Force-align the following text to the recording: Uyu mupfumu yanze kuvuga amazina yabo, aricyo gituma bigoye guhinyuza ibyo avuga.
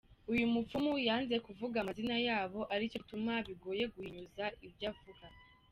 Uyu 0.31 0.45
mupfumu 0.53 0.93
yanze 1.07 1.35
kuvuga 1.45 1.75
amazina 1.79 2.15
yabo, 2.27 2.59
aricyo 2.73 2.99
gituma 3.03 3.33
bigoye 3.47 3.83
guhinyuza 3.93 4.45
ibyo 4.65 4.85
avuga. 4.91 5.25